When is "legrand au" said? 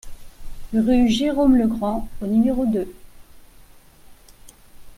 1.57-2.25